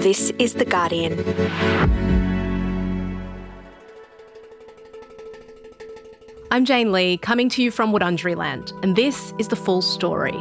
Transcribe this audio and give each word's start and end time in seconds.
This 0.00 0.32
is 0.38 0.54
The 0.54 0.64
Guardian. 0.64 1.12
I'm 6.50 6.64
Jane 6.64 6.90
Lee, 6.90 7.18
coming 7.18 7.50
to 7.50 7.62
you 7.62 7.70
from 7.70 7.92
Wurundjeri 7.92 8.34
Land, 8.34 8.72
and 8.82 8.96
this 8.96 9.34
is 9.38 9.48
the 9.48 9.56
full 9.56 9.82
story. 9.82 10.32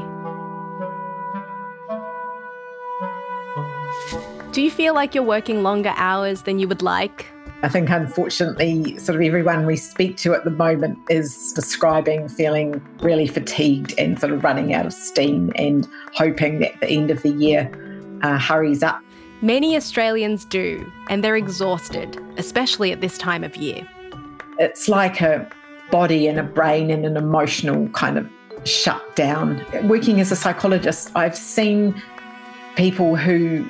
Do 4.53 4.61
you 4.61 4.71
feel 4.71 4.93
like 4.93 5.13
you're 5.13 5.25
working 5.25 5.61
longer 5.61 5.91
hours 5.97 6.43
than 6.43 6.59
you 6.59 6.69
would 6.69 6.81
like? 6.81 7.25
I 7.61 7.67
think, 7.67 7.89
unfortunately, 7.89 8.97
sort 8.97 9.17
of 9.17 9.21
everyone 9.21 9.65
we 9.65 9.75
speak 9.75 10.15
to 10.19 10.33
at 10.35 10.45
the 10.45 10.51
moment 10.51 10.97
is 11.09 11.51
describing 11.51 12.29
feeling 12.29 12.81
really 13.01 13.27
fatigued 13.27 13.93
and 13.97 14.17
sort 14.17 14.31
of 14.31 14.41
running 14.41 14.73
out 14.73 14.85
of 14.85 14.93
steam 14.93 15.51
and 15.55 15.85
hoping 16.13 16.59
that 16.59 16.79
the 16.79 16.87
end 16.87 17.11
of 17.11 17.21
the 17.23 17.31
year 17.31 17.69
uh, 18.21 18.39
hurries 18.39 18.83
up. 18.83 19.01
Many 19.41 19.77
Australians 19.77 20.43
do, 20.43 20.91
and 21.09 21.23
they're 21.23 21.37
exhausted, 21.37 22.21
especially 22.35 22.91
at 22.91 22.99
this 22.99 23.17
time 23.17 23.45
of 23.45 23.55
year. 23.55 23.87
It's 24.57 24.89
like 24.89 25.21
a 25.21 25.49
body 25.91 26.27
and 26.27 26.37
a 26.37 26.43
brain 26.43 26.91
and 26.91 27.05
an 27.05 27.15
emotional 27.15 27.87
kind 27.89 28.17
of 28.17 28.29
shutdown. 28.65 29.63
Working 29.87 30.19
as 30.19 30.33
a 30.33 30.35
psychologist, 30.35 31.11
I've 31.15 31.37
seen 31.37 31.95
people 32.75 33.15
who, 33.15 33.65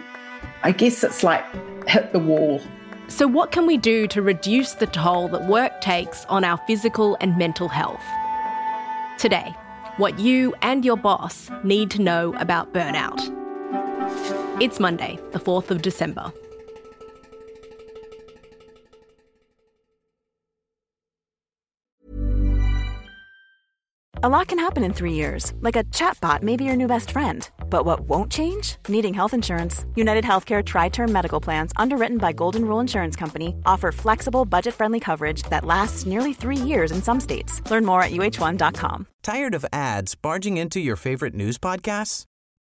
I 0.63 0.71
guess 0.71 1.03
it's 1.03 1.23
like 1.23 1.45
hit 1.87 2.13
the 2.13 2.19
wall. 2.19 2.59
So, 3.07 3.27
what 3.27 3.51
can 3.51 3.67
we 3.67 3.77
do 3.77 4.07
to 4.07 4.23
reduce 4.23 4.73
the 4.73 4.87
toll 4.87 5.27
that 5.29 5.45
work 5.47 5.81
takes 5.81 6.25
on 6.25 6.43
our 6.43 6.57
physical 6.65 7.15
and 7.21 7.37
mental 7.37 7.67
health? 7.67 8.03
Today, 9.19 9.55
what 9.97 10.17
you 10.17 10.55
and 10.63 10.83
your 10.83 10.97
boss 10.97 11.51
need 11.63 11.91
to 11.91 12.01
know 12.01 12.33
about 12.39 12.73
burnout. 12.73 13.19
It's 14.59 14.77
Monday, 14.77 15.17
the 15.31 15.39
4th 15.39 15.71
of 15.71 15.81
December. 15.81 16.33
A 24.21 24.27
lot 24.27 24.47
can 24.47 24.59
happen 24.59 24.83
in 24.83 24.91
three 24.91 25.13
years, 25.13 25.53
like 25.61 25.77
a 25.77 25.85
chatbot 25.85 26.43
may 26.43 26.57
be 26.57 26.65
your 26.65 26.75
new 26.75 26.87
best 26.87 27.11
friend. 27.11 27.49
But 27.69 27.85
what 27.85 28.01
won't 28.01 28.29
change? 28.29 28.75
Needing 28.89 29.13
health 29.13 29.33
insurance. 29.33 29.85
United 29.95 30.25
Healthcare 30.25 30.61
Tri 30.61 30.89
Term 30.89 31.09
Medical 31.09 31.39
Plans, 31.39 31.71
underwritten 31.77 32.17
by 32.17 32.33
Golden 32.33 32.65
Rule 32.65 32.81
Insurance 32.81 33.15
Company, 33.15 33.55
offer 33.65 33.93
flexible, 33.93 34.43
budget 34.43 34.73
friendly 34.75 34.99
coverage 34.99 35.43
that 35.43 35.63
lasts 35.63 36.05
nearly 36.05 36.33
three 36.33 36.57
years 36.57 36.91
in 36.91 37.01
some 37.01 37.21
states. 37.21 37.61
Learn 37.71 37.85
more 37.85 38.03
at 38.03 38.11
uhone.com. 38.11 39.07
Tired 39.23 39.55
of 39.55 39.65
ads 39.71 40.15
barging 40.15 40.57
into 40.57 40.81
your 40.81 40.97
favorite 40.97 41.33
news 41.33 41.57
podcasts? 41.57 42.25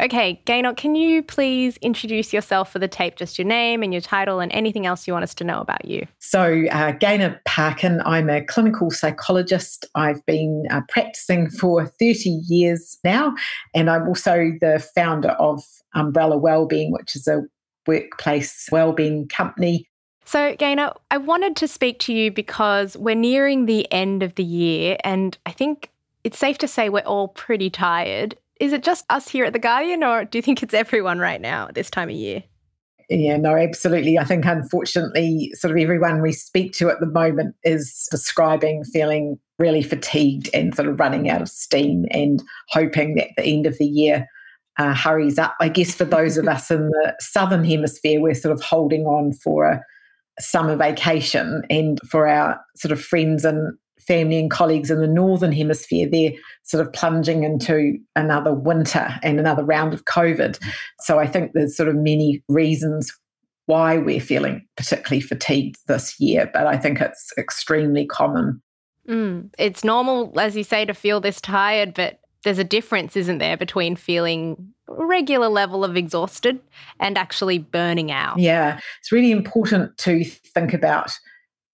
Okay, 0.00 0.40
Gaynor, 0.44 0.74
can 0.74 0.94
you 0.94 1.24
please 1.24 1.76
introduce 1.78 2.32
yourself 2.32 2.72
for 2.72 2.78
the 2.78 2.86
tape, 2.86 3.16
just 3.16 3.36
your 3.36 3.46
name 3.46 3.82
and 3.82 3.92
your 3.92 4.00
title 4.00 4.38
and 4.38 4.52
anything 4.52 4.86
else 4.86 5.08
you 5.08 5.12
want 5.12 5.24
us 5.24 5.34
to 5.34 5.44
know 5.44 5.60
about 5.60 5.84
you? 5.84 6.06
So, 6.20 6.66
uh, 6.70 6.92
Gaynor 6.92 7.40
Parkin, 7.44 8.00
I'm 8.04 8.30
a 8.30 8.42
clinical 8.42 8.92
psychologist. 8.92 9.86
I've 9.96 10.24
been 10.24 10.66
uh, 10.70 10.82
practicing 10.88 11.50
for 11.50 11.84
30 11.84 12.30
years 12.46 12.98
now, 13.02 13.34
and 13.74 13.90
I'm 13.90 14.06
also 14.06 14.52
the 14.60 14.86
founder 14.94 15.30
of 15.30 15.64
Umbrella 15.94 16.38
Wellbeing, 16.38 16.92
which 16.92 17.16
is 17.16 17.26
a 17.26 17.42
workplace 17.86 18.68
wellbeing 18.70 19.26
company. 19.26 19.88
So, 20.24 20.54
Gaynor, 20.56 20.92
I 21.10 21.16
wanted 21.16 21.56
to 21.56 21.66
speak 21.66 21.98
to 22.00 22.12
you 22.12 22.30
because 22.30 22.96
we're 22.96 23.16
nearing 23.16 23.66
the 23.66 23.90
end 23.90 24.22
of 24.22 24.36
the 24.36 24.44
year, 24.44 24.96
and 25.02 25.36
I 25.44 25.50
think 25.50 25.90
it's 26.22 26.38
safe 26.38 26.58
to 26.58 26.68
say 26.68 26.88
we're 26.88 27.00
all 27.00 27.28
pretty 27.28 27.70
tired. 27.70 28.36
Is 28.60 28.72
it 28.72 28.82
just 28.82 29.04
us 29.08 29.28
here 29.28 29.44
at 29.44 29.52
The 29.52 29.58
Guardian, 29.58 30.02
or 30.02 30.24
do 30.24 30.38
you 30.38 30.42
think 30.42 30.62
it's 30.62 30.74
everyone 30.74 31.18
right 31.18 31.40
now 31.40 31.68
at 31.68 31.74
this 31.74 31.90
time 31.90 32.08
of 32.08 32.14
year? 32.14 32.42
Yeah, 33.08 33.36
no, 33.38 33.56
absolutely. 33.56 34.18
I 34.18 34.24
think 34.24 34.44
unfortunately, 34.44 35.52
sort 35.54 35.70
of 35.70 35.78
everyone 35.78 36.20
we 36.20 36.32
speak 36.32 36.72
to 36.74 36.90
at 36.90 37.00
the 37.00 37.06
moment 37.06 37.54
is 37.64 38.06
describing 38.10 38.84
feeling 38.84 39.38
really 39.58 39.82
fatigued 39.82 40.50
and 40.52 40.74
sort 40.74 40.88
of 40.88 41.00
running 41.00 41.30
out 41.30 41.40
of 41.40 41.48
steam 41.48 42.04
and 42.10 42.42
hoping 42.68 43.14
that 43.14 43.28
the 43.36 43.44
end 43.44 43.66
of 43.66 43.78
the 43.78 43.86
year 43.86 44.26
uh, 44.76 44.94
hurries 44.94 45.38
up. 45.38 45.56
I 45.60 45.68
guess 45.68 45.94
for 45.94 46.04
those 46.04 46.36
of 46.36 46.46
us 46.48 46.70
in 46.70 46.90
the 46.90 47.14
southern 47.18 47.64
hemisphere, 47.64 48.20
we're 48.20 48.34
sort 48.34 48.54
of 48.54 48.62
holding 48.62 49.06
on 49.06 49.32
for 49.32 49.64
a 49.64 49.82
summer 50.38 50.76
vacation, 50.76 51.62
and 51.70 51.98
for 52.08 52.28
our 52.28 52.60
sort 52.76 52.92
of 52.92 53.02
friends 53.02 53.44
and 53.44 53.76
family 54.08 54.40
and 54.40 54.50
colleagues 54.50 54.90
in 54.90 55.00
the 55.00 55.06
northern 55.06 55.52
hemisphere, 55.52 56.08
they're 56.10 56.32
sort 56.64 56.84
of 56.84 56.92
plunging 56.92 57.44
into 57.44 57.98
another 58.16 58.54
winter 58.54 59.14
and 59.22 59.38
another 59.38 59.62
round 59.62 59.92
of 59.94 60.06
COVID. 60.06 60.58
So 61.00 61.18
I 61.18 61.26
think 61.26 61.52
there's 61.52 61.76
sort 61.76 61.90
of 61.90 61.94
many 61.94 62.42
reasons 62.48 63.12
why 63.66 63.98
we're 63.98 64.18
feeling 64.18 64.66
particularly 64.76 65.20
fatigued 65.20 65.76
this 65.86 66.18
year, 66.18 66.50
but 66.52 66.66
I 66.66 66.78
think 66.78 67.02
it's 67.02 67.30
extremely 67.36 68.06
common. 68.06 68.62
Mm. 69.06 69.50
It's 69.58 69.84
normal, 69.84 70.32
as 70.40 70.56
you 70.56 70.64
say, 70.64 70.86
to 70.86 70.94
feel 70.94 71.20
this 71.20 71.38
tired, 71.40 71.92
but 71.92 72.18
there's 72.44 72.58
a 72.58 72.64
difference, 72.64 73.14
isn't 73.14 73.38
there, 73.38 73.58
between 73.58 73.94
feeling 73.94 74.72
regular 74.88 75.48
level 75.48 75.84
of 75.84 75.98
exhausted 75.98 76.58
and 76.98 77.18
actually 77.18 77.58
burning 77.58 78.10
out. 78.10 78.38
Yeah, 78.38 78.80
it's 79.00 79.12
really 79.12 79.32
important 79.32 79.98
to 79.98 80.24
think 80.24 80.72
about 80.72 81.12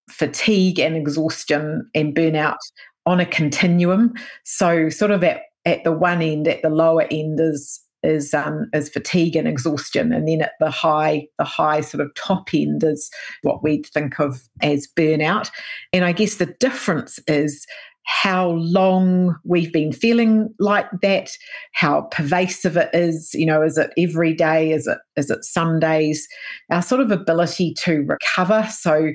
fatigue 0.08 0.78
and 0.78 0.96
exhaustion 0.96 1.88
and 1.94 2.14
burnout 2.14 2.58
on 3.06 3.20
a 3.20 3.26
continuum. 3.26 4.14
So, 4.44 4.88
sort 4.88 5.10
of 5.10 5.22
at, 5.24 5.42
at 5.64 5.84
the 5.84 5.92
one 5.92 6.22
end, 6.22 6.48
at 6.48 6.62
the 6.62 6.70
lower 6.70 7.06
end, 7.10 7.40
is 7.40 7.80
is 8.02 8.34
um, 8.34 8.68
is 8.74 8.90
fatigue 8.90 9.34
and 9.34 9.48
exhaustion, 9.48 10.12
and 10.12 10.28
then 10.28 10.42
at 10.42 10.52
the 10.60 10.70
high, 10.70 11.26
the 11.38 11.44
high 11.44 11.80
sort 11.80 12.04
of 12.04 12.14
top 12.14 12.52
end 12.54 12.84
is 12.84 13.10
what 13.42 13.62
we'd 13.62 13.86
think 13.86 14.20
of 14.20 14.42
as 14.60 14.86
burnout. 14.96 15.50
And 15.92 16.04
I 16.04 16.12
guess 16.12 16.36
the 16.36 16.54
difference 16.60 17.18
is 17.26 17.66
how 18.06 18.50
long 18.50 19.34
we've 19.44 19.72
been 19.72 19.92
feeling 19.92 20.54
like 20.58 20.86
that, 21.00 21.30
how 21.72 22.02
pervasive 22.10 22.76
it 22.76 22.90
is. 22.92 23.32
You 23.32 23.46
know, 23.46 23.62
is 23.62 23.78
it 23.78 23.90
every 23.96 24.34
day? 24.34 24.72
Is 24.72 24.86
it 24.86 24.98
is 25.16 25.30
it 25.30 25.44
some 25.44 25.80
days? 25.80 26.28
Our 26.70 26.82
sort 26.82 27.00
of 27.00 27.10
ability 27.10 27.74
to 27.84 28.02
recover. 28.02 28.68
So, 28.70 29.12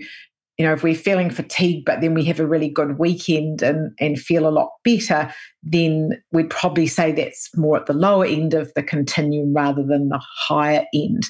you 0.60 0.66
know, 0.66 0.74
if 0.74 0.84
we're 0.84 0.94
feeling 0.94 1.30
fatigued, 1.30 1.86
but 1.86 2.02
then 2.02 2.14
we 2.14 2.26
have 2.26 2.40
a 2.40 2.46
really 2.46 2.70
good 2.70 3.00
weekend 3.00 3.64
and 3.64 3.94
and 4.00 4.20
feel 4.20 4.48
a 4.48 4.52
lot 4.52 4.70
better, 4.84 5.34
then 5.64 6.22
we'd 6.34 6.50
probably 6.50 6.86
say 6.86 7.14
that's 7.14 7.50
more 7.56 7.78
at 7.78 7.86
the 7.86 7.94
lower 7.94 8.26
end 8.26 8.54
of 8.54 8.72
the 8.76 8.84
continuum 8.84 9.54
rather 9.54 9.82
than 9.84 10.10
the 10.10 10.22
higher 10.22 10.86
end 10.94 11.24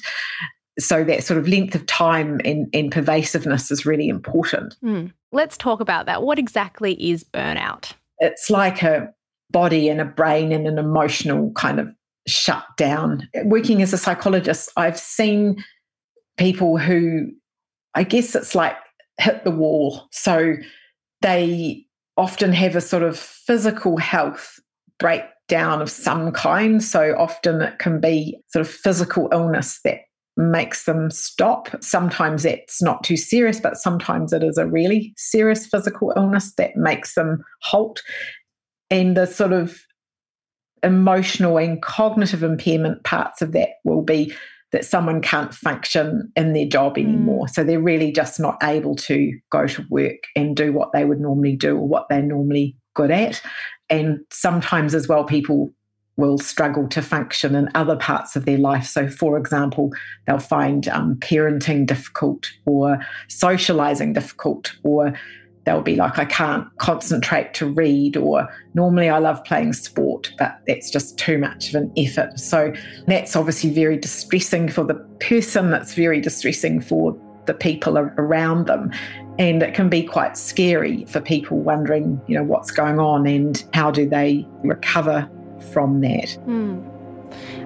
so 0.78 1.04
that 1.04 1.22
sort 1.22 1.38
of 1.38 1.46
length 1.46 1.74
of 1.74 1.86
time 1.86 2.40
and, 2.44 2.66
and 2.72 2.90
pervasiveness 2.90 3.70
is 3.70 3.86
really 3.86 4.08
important. 4.08 4.76
Mm. 4.82 5.12
Let's 5.30 5.56
talk 5.56 5.80
about 5.80 6.06
that. 6.06 6.22
What 6.22 6.38
exactly 6.38 6.94
is 6.94 7.22
burnout? 7.22 7.92
It's 8.18 8.50
like 8.50 8.82
a 8.82 9.12
body 9.50 9.88
and 9.88 10.00
a 10.00 10.04
brain 10.04 10.52
and 10.52 10.66
an 10.66 10.78
emotional 10.78 11.52
kind 11.52 11.78
of 11.78 11.88
shutdown. 12.26 13.28
Working 13.44 13.82
as 13.82 13.92
a 13.92 13.98
psychologist, 13.98 14.70
I've 14.76 14.98
seen 14.98 15.62
people 16.38 16.78
who, 16.78 17.30
I 17.94 18.02
guess 18.04 18.34
it's 18.34 18.54
like 18.54 18.76
hit 19.20 19.44
the 19.44 19.50
wall. 19.50 20.08
So 20.12 20.54
they 21.22 21.84
often 22.16 22.52
have 22.52 22.76
a 22.76 22.80
sort 22.80 23.02
of 23.02 23.18
physical 23.18 23.96
health 23.96 24.58
breakdown 24.98 25.80
of 25.80 25.90
some 25.90 26.32
kind. 26.32 26.82
So 26.82 27.14
often 27.18 27.60
it 27.62 27.78
can 27.78 28.00
be 28.00 28.38
sort 28.48 28.66
of 28.66 28.70
physical 28.70 29.28
illness 29.32 29.80
that 29.84 30.00
makes 30.36 30.84
them 30.84 31.10
stop. 31.10 31.68
Sometimes 31.82 32.44
it's 32.44 32.82
not 32.82 33.04
too 33.04 33.16
serious, 33.16 33.60
but 33.60 33.76
sometimes 33.76 34.32
it 34.32 34.42
is 34.42 34.58
a 34.58 34.66
really 34.66 35.12
serious 35.16 35.66
physical 35.66 36.12
illness 36.16 36.54
that 36.56 36.76
makes 36.76 37.14
them 37.14 37.42
halt. 37.62 38.00
And 38.90 39.16
the 39.16 39.26
sort 39.26 39.52
of 39.52 39.80
emotional 40.82 41.58
and 41.58 41.82
cognitive 41.82 42.42
impairment 42.42 43.04
parts 43.04 43.42
of 43.42 43.52
that 43.52 43.70
will 43.84 44.02
be 44.02 44.32
that 44.72 44.84
someone 44.84 45.20
can't 45.20 45.54
function 45.54 46.30
in 46.36 46.52
their 46.52 46.66
job 46.66 46.96
mm. 46.96 47.04
anymore. 47.04 47.46
Mm. 47.46 47.50
So 47.50 47.64
they're 47.64 47.80
really 47.80 48.12
just 48.12 48.38
not 48.38 48.58
able 48.62 48.94
to 48.96 49.32
go 49.50 49.66
to 49.66 49.84
work 49.90 50.24
and 50.36 50.56
do 50.56 50.72
what 50.72 50.92
they 50.92 51.04
would 51.04 51.20
normally 51.20 51.56
do 51.56 51.76
or 51.76 51.88
what 51.88 52.08
they're 52.08 52.22
normally 52.22 52.76
good 52.94 53.10
at. 53.10 53.42
And 53.88 54.20
sometimes 54.30 54.94
as 54.94 55.08
well, 55.08 55.24
people 55.24 55.72
will 56.16 56.38
struggle 56.38 56.86
to 56.88 57.02
function 57.02 57.54
in 57.54 57.68
other 57.74 57.96
parts 57.96 58.36
of 58.36 58.44
their 58.44 58.58
life. 58.58 58.84
So, 58.86 59.08
for 59.08 59.38
example, 59.38 59.90
they'll 60.26 60.38
find 60.38 60.86
um, 60.88 61.16
parenting 61.16 61.86
difficult 61.86 62.50
or 62.66 62.98
socializing 63.28 64.12
difficult 64.12 64.76
or 64.84 65.14
they'll 65.64 65.82
be 65.82 65.96
like, 65.96 66.18
I 66.18 66.24
can't 66.24 66.66
concentrate 66.78 67.54
to 67.54 67.66
read, 67.66 68.16
or 68.16 68.48
normally 68.74 69.08
I 69.08 69.18
love 69.18 69.44
playing 69.44 69.74
sport, 69.74 70.32
but 70.38 70.58
that's 70.66 70.90
just 70.90 71.18
too 71.18 71.38
much 71.38 71.68
of 71.68 71.74
an 71.76 71.92
effort. 71.96 72.38
So 72.38 72.72
that's 73.06 73.36
obviously 73.36 73.70
very 73.70 73.96
distressing 73.96 74.68
for 74.68 74.84
the 74.84 74.94
person, 75.20 75.70
that's 75.70 75.94
very 75.94 76.20
distressing 76.20 76.80
for 76.80 77.16
the 77.46 77.54
people 77.54 77.98
around 77.98 78.66
them. 78.66 78.90
And 79.38 79.62
it 79.62 79.74
can 79.74 79.88
be 79.88 80.02
quite 80.02 80.36
scary 80.36 81.04
for 81.06 81.20
people 81.20 81.58
wondering, 81.58 82.20
you 82.26 82.36
know, 82.36 82.44
what's 82.44 82.70
going 82.70 82.98
on 82.98 83.26
and 83.26 83.62
how 83.72 83.90
do 83.90 84.08
they 84.08 84.46
recover 84.62 85.28
from 85.72 86.00
that. 86.00 86.36
Mm. 86.46 86.86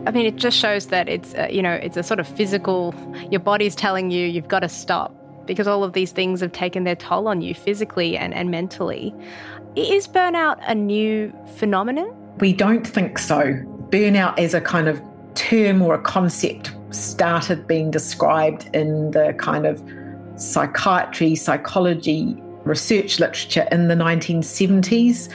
I 0.07 0.11
mean, 0.11 0.27
it 0.27 0.37
just 0.37 0.59
shows 0.59 0.89
that 0.89 1.09
it's, 1.09 1.35
uh, 1.35 1.49
you 1.51 1.63
know, 1.63 1.73
it's 1.73 1.97
a 1.97 2.03
sort 2.03 2.21
of 2.21 2.29
physical, 2.29 2.95
your 3.31 3.41
body's 3.41 3.75
telling 3.75 4.11
you 4.11 4.27
you've 4.27 4.49
got 4.49 4.61
to 4.61 4.69
stop 4.69 5.15
because 5.47 5.67
all 5.67 5.85
of 5.85 5.93
these 5.93 6.13
things 6.13 6.41
have 6.41 6.53
taken 6.53 6.85
their 6.85 6.97
toll 6.97 7.29
on 7.29 7.41
you 7.41 7.55
physically 7.55 8.17
and, 8.17 8.35
and 8.35 8.51
mentally. 8.51 9.15
Is 9.77 10.07
burnout 10.07 10.59
a 10.67 10.75
new 10.75 11.33
phenomenon? 11.57 12.15
We 12.39 12.53
don't 12.53 12.87
think 12.87 13.19
so. 13.19 13.55
Burnout 13.91 14.39
as 14.39 14.55
a 14.55 14.61
kind 14.61 14.89
of 14.89 15.03
term 15.35 15.83
or 15.83 15.95
a 15.95 16.03
concept 16.03 16.73
started 16.91 17.67
being 17.67 17.91
described 17.91 18.69
in 18.75 19.11
the 19.11 19.35
kind 19.39 19.67
of 19.67 19.83
psychiatry, 20.37 21.35
psychology 21.35 22.41
research 22.65 23.21
literature 23.21 23.69
in 23.71 23.89
the 23.89 23.95
1970s. 23.95 25.29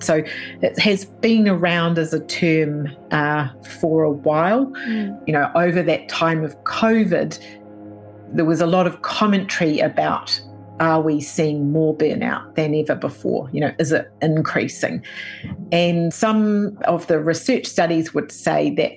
So 0.00 0.22
it 0.60 0.78
has 0.78 1.04
been 1.04 1.48
around 1.48 1.98
as 1.98 2.12
a 2.12 2.20
term 2.26 2.94
uh, 3.10 3.48
for 3.80 4.02
a 4.02 4.10
while. 4.10 4.66
Mm. 4.66 5.20
You 5.26 5.32
know, 5.32 5.50
over 5.54 5.82
that 5.82 6.08
time 6.08 6.44
of 6.44 6.56
COVID, 6.64 7.38
there 8.34 8.44
was 8.44 8.60
a 8.60 8.66
lot 8.66 8.86
of 8.86 9.02
commentary 9.02 9.78
about 9.78 10.40
are 10.80 11.00
we 11.00 11.20
seeing 11.20 11.70
more 11.70 11.96
burnout 11.96 12.56
than 12.56 12.74
ever 12.74 12.96
before? 12.96 13.48
You 13.52 13.60
know, 13.60 13.72
is 13.78 13.92
it 13.92 14.10
increasing? 14.20 15.04
And 15.70 16.12
some 16.12 16.76
of 16.84 17.06
the 17.06 17.20
research 17.20 17.66
studies 17.66 18.12
would 18.12 18.32
say 18.32 18.74
that 18.74 18.92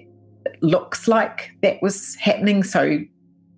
looks 0.61 1.07
like 1.07 1.51
that 1.61 1.79
was 1.83 2.15
happening. 2.15 2.63
So 2.63 2.99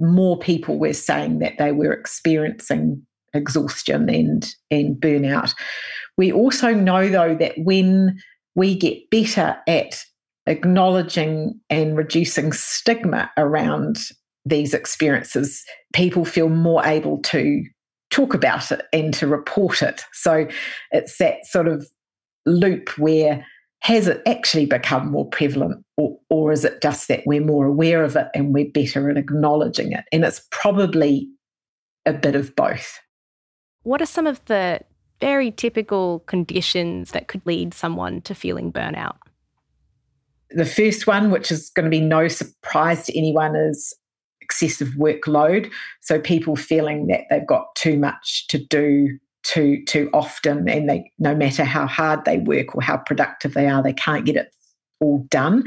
more 0.01 0.37
people 0.37 0.77
were 0.79 0.93
saying 0.93 1.39
that 1.39 1.57
they 1.59 1.71
were 1.71 1.93
experiencing 1.93 3.05
exhaustion 3.33 4.09
and, 4.09 4.53
and 4.69 4.97
burnout. 4.97 5.55
We 6.17 6.33
also 6.33 6.73
know, 6.73 7.07
though, 7.07 7.35
that 7.35 7.53
when 7.57 8.19
we 8.53 8.75
get 8.75 9.09
better 9.09 9.57
at 9.65 10.03
acknowledging 10.45 11.59
and 11.69 11.95
reducing 11.95 12.51
stigma 12.51 13.31
around 13.37 13.99
these 14.45 14.73
experiences, 14.73 15.63
people 15.93 16.25
feel 16.25 16.49
more 16.49 16.85
able 16.85 17.19
to 17.23 17.63
talk 18.09 18.33
about 18.33 18.71
it 18.71 18.81
and 18.91 19.13
to 19.13 19.27
report 19.27 19.81
it. 19.81 20.03
So 20.13 20.47
it's 20.91 21.17
that 21.17 21.45
sort 21.45 21.67
of 21.67 21.87
loop 22.45 22.97
where 22.97 23.45
has 23.81 24.07
it 24.07 24.21
actually 24.25 24.65
become 24.65 25.11
more 25.11 25.27
prevalent 25.29 25.85
or, 25.95 26.17
or 26.29 26.51
is 26.51 26.65
it 26.65 26.81
just 26.81 27.07
that 27.07 27.23
we're 27.25 27.43
more 27.43 27.65
aware 27.65 28.03
of 28.03 28.15
it 28.15 28.27
and 28.33 28.53
we're 28.53 28.69
better 28.73 29.09
at 29.09 29.17
acknowledging 29.17 29.91
it? 29.93 30.03
And 30.11 30.25
it's 30.25 30.45
probably 30.51 31.29
a 32.05 32.13
bit 32.13 32.35
of 32.35 32.55
both. 32.55 32.99
What 33.83 34.01
are 34.01 34.07
some 34.07 34.27
of 34.27 34.43
the 34.45 34.81
very 35.21 35.51
typical 35.51 36.19
conditions 36.21 37.11
that 37.11 37.27
could 37.27 37.41
lead 37.45 37.73
someone 37.73 38.21
to 38.21 38.35
feeling 38.35 38.71
burnout? 38.71 39.15
The 40.51 40.65
first 40.65 41.05
one, 41.05 41.29
which 41.29 41.51
is 41.51 41.69
going 41.69 41.85
to 41.85 41.89
be 41.89 42.01
no 42.01 42.27
surprise 42.27 43.05
to 43.05 43.17
anyone, 43.17 43.55
is 43.55 43.93
excessive 44.49 44.89
workload. 44.97 45.71
So 46.01 46.19
people 46.19 46.55
feeling 46.55 47.07
that 47.07 47.21
they've 47.29 47.45
got 47.45 47.75
too 47.75 47.97
much 47.97 48.47
to 48.47 48.57
do 48.57 49.17
too 49.43 49.83
too 49.85 50.09
often, 50.13 50.67
and 50.67 50.89
they 50.89 51.11
no 51.19 51.35
matter 51.35 51.63
how 51.63 51.85
hard 51.87 52.25
they 52.25 52.39
work 52.39 52.75
or 52.75 52.81
how 52.81 52.97
productive 52.97 53.53
they 53.53 53.67
are, 53.67 53.81
they 53.83 53.93
can't 53.93 54.25
get 54.25 54.35
it 54.35 54.53
all 54.99 55.25
done. 55.29 55.63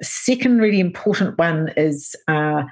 A 0.00 0.04
second 0.04 0.58
really 0.60 0.80
important 0.80 1.36
one 1.38 1.70
is 1.76 2.16
uh, 2.28 2.62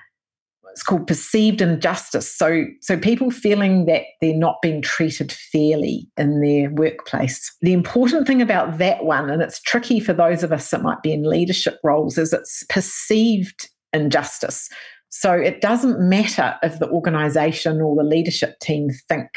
it's 0.79 0.85
called 0.85 1.09
perceived 1.09 1.61
injustice. 1.61 2.33
So, 2.33 2.65
so 2.81 2.97
people 2.97 3.33
feeling 3.33 3.87
that 3.87 4.03
they're 4.21 4.33
not 4.33 4.63
being 4.63 4.81
treated 4.81 5.33
fairly 5.33 6.09
in 6.17 6.41
their 6.41 6.71
workplace. 6.71 7.53
The 7.63 7.73
important 7.73 8.29
thing 8.29 8.41
about 8.41 8.79
that 8.79 9.05
one, 9.05 9.29
and 9.29 9.43
it's 9.43 9.61
tricky 9.61 9.99
for 9.99 10.13
those 10.13 10.45
of 10.45 10.53
us 10.53 10.71
that 10.71 10.83
might 10.83 11.03
be 11.03 11.13
in 11.13 11.29
leadership 11.29 11.81
roles, 11.83 12.17
is 12.17 12.33
it's 12.33 12.65
perceived 12.69 13.69
injustice. 13.93 14.69
So 15.11 15.33
it 15.33 15.61
doesn't 15.61 16.01
matter 16.01 16.57
if 16.63 16.79
the 16.79 16.89
organization 16.89 17.81
or 17.81 17.97
the 17.97 18.03
leadership 18.03 18.59
team 18.61 18.89
think 19.09 19.29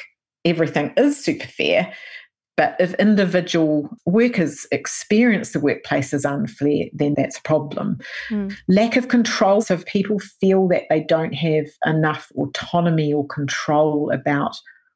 everything 0.45 0.94
is 0.97 1.23
super 1.23 1.47
fair. 1.47 1.94
But 2.57 2.75
if 2.79 2.94
individual 2.95 3.89
workers 4.06 4.68
experience 4.71 5.51
the 5.51 5.59
workplace 5.59 6.13
as 6.13 6.25
unfair, 6.25 6.85
then 6.94 7.13
that's 7.15 7.38
a 7.38 7.41
problem. 7.44 7.97
Mm. 8.29 8.56
Lack 8.68 8.97
of 8.97 9.07
control. 9.07 9.62
So 9.62 9.75
if 9.75 9.85
people 9.85 10.19
feel 10.19 10.68
that 10.68 10.83
they 10.89 11.01
don't 11.01 11.33
have 11.33 11.65
enough 11.85 12.31
autonomy 12.35 13.13
or 13.13 13.25
control 13.27 14.12
about 14.12 14.56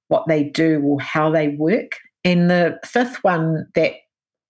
what 0.09 0.27
they 0.27 0.43
do 0.43 0.81
or 0.83 0.99
how 1.01 1.31
they 1.31 1.49
work. 1.49 1.93
And 2.23 2.49
the 2.49 2.77
fifth 2.85 3.23
one 3.23 3.67
that 3.75 3.93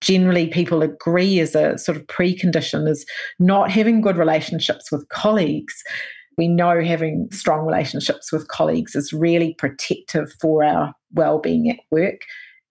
generally 0.01 0.47
people 0.47 0.81
agree 0.81 1.39
is 1.39 1.55
a 1.55 1.77
sort 1.77 1.97
of 1.97 2.05
precondition 2.07 2.87
is 2.87 3.05
not 3.39 3.71
having 3.71 4.01
good 4.01 4.17
relationships 4.17 4.91
with 4.91 5.07
colleagues. 5.09 5.83
We 6.37 6.47
know 6.47 6.81
having 6.83 7.29
strong 7.31 7.65
relationships 7.65 8.31
with 8.31 8.47
colleagues 8.47 8.95
is 8.95 9.13
really 9.13 9.53
protective 9.55 10.33
for 10.41 10.63
our 10.63 10.93
well-being 11.13 11.69
at 11.69 11.79
work. 11.91 12.21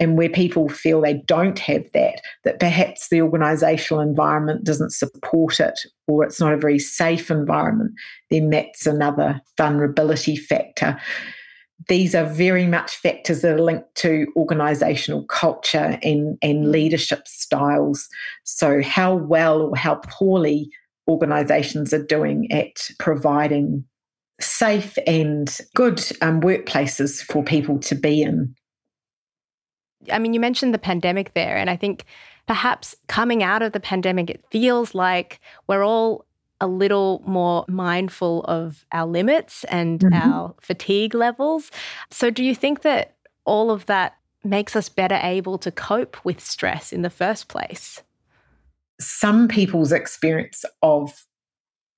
And 0.01 0.19
where 0.19 0.29
people 0.29 0.69
feel 0.69 1.01
they 1.01 1.23
don't 1.27 1.59
have 1.61 1.85
that, 1.95 2.21
that 2.43 2.59
perhaps 2.59 3.09
the 3.09 3.19
organisational 3.19 4.03
environment 4.03 4.65
doesn't 4.65 4.93
support 4.93 5.61
it 5.61 5.79
or 6.09 6.25
it's 6.25 6.41
not 6.41 6.53
a 6.53 6.59
very 6.59 6.81
safe 6.81 7.31
environment, 7.31 7.93
then 8.29 8.51
that's 8.51 8.87
another 8.87 9.41
vulnerability 9.57 10.37
factor 10.37 11.01
these 11.89 12.15
are 12.15 12.25
very 12.25 12.67
much 12.67 12.97
factors 12.97 13.43
that 13.43 13.55
are 13.55 13.63
linked 13.63 13.95
to 13.97 14.27
organizational 14.37 15.25
culture 15.25 15.99
and, 16.03 16.39
and 16.41 16.71
leadership 16.71 17.27
styles. 17.27 18.09
So, 18.45 18.83
how 18.83 19.15
well 19.15 19.63
or 19.63 19.77
how 19.77 19.97
poorly 20.09 20.71
organizations 21.09 21.93
are 21.93 22.03
doing 22.03 22.51
at 22.51 22.89
providing 22.99 23.85
safe 24.41 24.99
and 25.07 25.59
good 25.75 26.01
um, 26.23 26.41
workplaces 26.41 27.23
for 27.23 27.43
people 27.43 27.79
to 27.79 27.95
be 27.95 28.23
in. 28.23 28.55
I 30.13 30.19
mean, 30.19 30.35
you 30.35 30.41
mentioned 30.41 30.75
the 30.75 30.79
pandemic 30.79 31.35
there, 31.35 31.57
and 31.57 31.71
I 31.71 31.77
think 31.77 32.05
perhaps 32.47 32.95
coming 33.07 33.43
out 33.43 33.63
of 33.63 33.73
the 33.73 33.81
pandemic, 33.81 34.31
it 34.31 34.45
feels 34.51 34.95
like 34.95 35.41
we're 35.67 35.85
all 35.85 36.27
a 36.61 36.67
little 36.67 37.23
more 37.27 37.65
mindful 37.69 38.45
of 38.45 38.85
our 38.93 39.07
limits 39.07 39.65
and 39.65 40.01
mm-hmm. 40.01 40.31
our 40.31 40.55
fatigue 40.61 41.15
levels. 41.15 41.71
So, 42.11 42.31
do 42.31 42.45
you 42.45 42.55
think 42.55 42.83
that 42.83 43.17
all 43.45 43.71
of 43.71 43.87
that 43.87 44.17
makes 44.43 44.77
us 44.77 44.89
better 44.89 45.19
able 45.23 45.59
to 45.59 45.71
cope 45.71 46.23
with 46.25 46.41
stress 46.41 46.93
in 46.93 47.03
the 47.03 47.11
first 47.11 47.49
place? 47.49 48.03
Some 49.01 49.49
people's 49.49 49.93
experience 49.93 50.65
of 50.83 51.25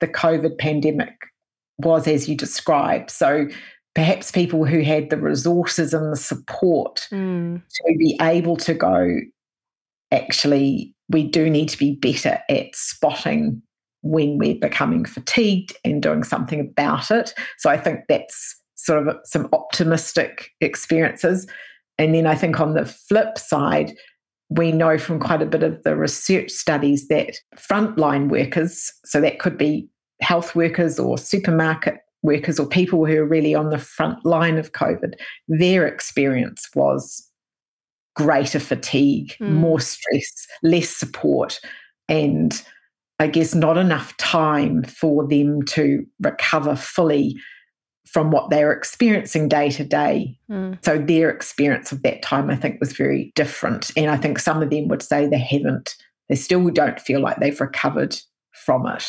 the 0.01 0.09
COVID 0.09 0.59
pandemic 0.59 1.15
was 1.79 2.07
as 2.07 2.29
you 2.29 2.37
described. 2.37 3.11
So, 3.11 3.49
perhaps 3.95 4.31
people 4.31 4.65
who 4.65 4.83
had 4.83 5.11
the 5.11 5.17
resources 5.17 5.95
and 5.95 6.13
the 6.13 6.17
support 6.17 7.09
mm. 7.11 7.63
to 7.63 7.97
be 7.99 8.19
able 8.21 8.57
to 8.59 8.75
go, 8.75 9.21
actually, 10.13 10.95
we 11.09 11.23
do 11.23 11.49
need 11.49 11.69
to 11.71 11.79
be 11.79 11.97
better 11.97 12.39
at 12.49 12.75
spotting 12.75 13.63
when 14.03 14.39
we're 14.39 14.59
becoming 14.59 15.05
fatigued 15.05 15.77
and 15.85 16.03
doing 16.03 16.23
something 16.23 16.61
about 16.61 17.11
it. 17.11 17.35
So 17.59 17.71
I 17.71 17.79
think 17.79 18.01
that's 18.09 18.61
sort 18.77 19.07
of 19.07 19.17
some 19.25 19.49
optimistic 19.53 20.51
experiences. 20.61 21.47
And 21.99 22.15
then 22.15 22.27
I 22.27 22.35
think 22.35 22.61
on 22.61 22.75
the 22.75 22.85
flip 22.85 23.39
side, 23.39 23.93
we 24.49 24.73
know 24.73 24.99
from 24.99 25.19
quite 25.19 25.43
a 25.43 25.47
bit 25.47 25.63
of 25.63 25.83
the 25.83 25.97
research 25.97 26.51
studies 26.51 27.09
that 27.09 27.37
frontline 27.57 28.29
workers, 28.29 28.93
so 29.05 29.21
that 29.21 29.39
could 29.39 29.59
be 29.59 29.89
health 30.21 30.55
workers 30.55 30.99
or 30.99 31.19
supermarket 31.19 31.99
workers 32.23 32.59
or 32.59 32.67
people 32.67 33.05
who 33.07 33.19
are 33.19 33.27
really 33.27 33.55
on 33.55 33.71
the 33.71 33.79
front 33.79 34.25
line 34.25 34.59
of 34.59 34.73
COVID, 34.73 35.15
their 35.49 35.87
experience 35.87 36.69
was 36.75 37.29
greater 38.15 38.59
fatigue, 38.59 39.35
mm. 39.41 39.51
more 39.51 39.81
stress, 39.81 40.47
less 40.63 40.89
support, 40.89 41.61
and 42.09 42.63
I 43.19 43.29
guess, 43.29 43.55
not 43.55 43.79
enough 43.79 44.17
time 44.19 44.85
for 44.85 45.27
them 45.27 45.63
to 45.67 46.05
recover 46.21 46.77
fully 46.77 47.37
from 48.07 48.31
what 48.31 48.51
they're 48.51 48.73
experiencing 48.73 49.49
day 49.49 49.71
to 49.71 49.85
day. 49.85 50.39
Mm. 50.51 50.83
So 50.85 50.99
their 50.99 51.31
experience 51.31 51.93
of 51.93 52.03
that 52.03 52.23
time, 52.23 52.51
I 52.51 52.57
think, 52.57 52.81
was 52.81 52.93
very 52.93 53.33
different. 53.35 53.91
And 53.97 54.11
I 54.11 54.17
think 54.17 54.39
some 54.39 54.63
of 54.63 54.71
them 54.71 54.89
would 54.89 55.03
say 55.03 55.27
they 55.27 55.39
haven't, 55.39 55.97
they 56.29 56.37
still 56.37 56.69
don't 56.71 57.01
feel 57.01 57.21
like 57.21 57.39
they've 57.39 57.61
recovered 57.61 58.17
from 58.53 58.87
it. 58.87 59.05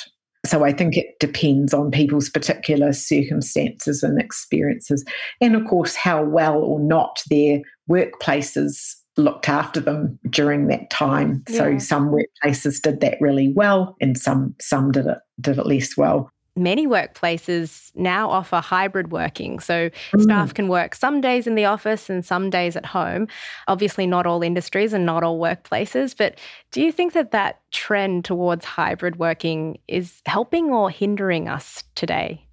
So 0.46 0.64
I 0.64 0.72
think 0.72 0.96
it 0.96 1.20
depends 1.20 1.74
on 1.74 1.92
people's 1.92 2.30
particular 2.30 2.94
circumstances 2.94 4.02
and 4.04 4.20
experiences. 4.22 5.04
And 5.42 5.56
of 5.56 5.66
course, 5.66 5.96
how 5.96 6.24
well 6.24 6.58
or 6.58 6.80
not 6.80 7.22
their 7.30 7.62
workplaces 7.90 8.96
looked 9.18 9.50
after 9.50 9.80
them 9.80 10.20
during 10.30 10.68
that 10.68 10.90
time. 10.90 11.44
Yeah. 11.50 11.58
So 11.58 11.78
some 11.80 12.12
workplaces 12.12 12.82
did 12.82 13.02
that 13.02 13.18
really 13.20 13.52
well 13.54 13.96
and 14.00 14.18
some 14.18 14.56
some 14.62 14.92
did 14.92 15.08
it 15.08 15.18
did 15.42 15.58
it 15.58 15.66
less 15.66 15.98
well 15.98 16.32
many 16.58 16.88
workplaces 16.88 17.92
now 17.96 18.30
offer 18.30 18.58
hybrid 18.58 19.12
working. 19.12 19.60
So 19.60 19.90
mm. 19.90 20.22
staff 20.22 20.54
can 20.54 20.68
work 20.68 20.96
some 20.96 21.22
days 21.22 21.48
in 21.48 21.56
the 21.56 21.66
office 21.66 22.10
and 22.10 22.26
some 22.26 22.50
days 22.50 22.76
at 22.76 22.86
home. 22.86 23.28
Obviously, 23.68 24.08
not 24.08 24.26
all 24.26 24.44
industries 24.44 24.94
and 24.94 25.06
not 25.06 25.24
all 25.24 25.40
workplaces. 25.40 26.16
But 26.18 26.40
do 26.72 26.82
you 26.82 26.92
think 26.92 27.14
that 27.14 27.32
that 27.32 27.62
trend 27.72 28.26
towards 28.26 28.66
hybrid 28.66 29.18
working 29.18 29.80
is 29.88 30.22
helping 30.26 30.72
or 30.72 30.90
hindering 30.90 31.48
us 31.48 31.84
today? 31.96 32.44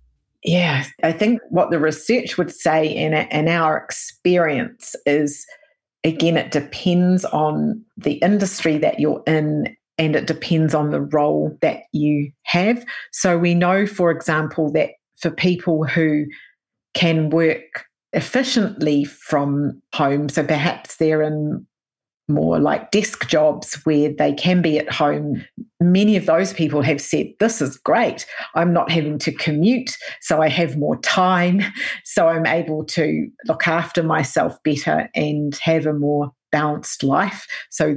Yeah, 0.43 0.85
I 1.03 1.13
think 1.13 1.41
what 1.49 1.71
the 1.71 1.79
research 1.79 2.37
would 2.37 2.51
say 2.51 2.87
in, 2.87 3.15
in 3.15 3.49
our 3.49 3.79
experience 3.79 4.95
is 5.07 5.47
again, 6.05 6.37
it 6.37 6.51
depends 6.51 7.25
on 7.25 7.83
the 7.97 8.15
industry 8.15 8.77
that 8.79 9.01
you're 9.01 9.23
in 9.27 9.75
and 9.99 10.17
it 10.17 10.27
depends 10.27 10.75
on 10.75 10.91
the 10.91 11.01
role 11.01 11.57
that 11.63 11.83
you 11.93 12.31
have. 12.43 12.85
So 13.13 13.39
we 13.39 13.55
know, 13.55 13.87
for 13.87 14.11
example, 14.11 14.73
that 14.73 14.91
for 15.17 15.31
people 15.31 15.85
who 15.85 16.27
can 16.95 17.31
work 17.31 17.87
efficiently 18.13 19.05
from 19.05 19.81
home, 19.95 20.29
so 20.29 20.45
perhaps 20.45 20.97
they're 20.97 21.23
in 21.23 21.67
more 22.29 22.59
like 22.59 22.91
desk 22.91 23.29
jobs 23.29 23.75
where 23.85 24.11
they 24.11 24.33
can 24.33 24.63
be 24.63 24.79
at 24.79 24.91
home. 24.91 25.45
Many 25.81 26.17
of 26.17 26.27
those 26.27 26.55
people 26.55 26.81
have 26.83 27.01
said, 27.01 27.27
This 27.39 27.61
is 27.61 27.77
great. 27.77 28.27
I'm 28.55 28.73
not 28.73 28.91
having 28.91 29.19
to 29.21 29.33
commute, 29.33 29.97
so 30.21 30.41
I 30.41 30.49
have 30.49 30.79
more 30.79 30.99
time. 31.01 31.63
So 32.07 32.29
I'm 32.29 32.47
able 32.47 32.85
to 32.85 33.29
look 33.47 33.67
after 33.67 34.03
myself 34.03 34.57
better 34.63 35.09
and 35.15 35.55
have 35.63 35.85
a 35.85 35.93
more 35.93 36.33
balanced 36.53 37.03
life. 37.03 37.47
So 37.71 37.97